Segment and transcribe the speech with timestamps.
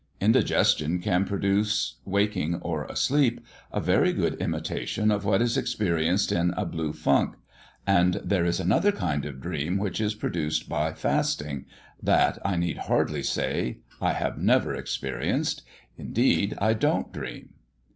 [0.19, 3.39] Indigestion can produce, waking or asleep,
[3.71, 7.35] a very good imitation of what is experienced in a blue funk.
[7.85, 11.65] And there is another kind of dream which is produced by fasting
[12.01, 15.61] that, I need hardly say, I have never experienced.
[15.99, 17.49] Indeed, I don't dream."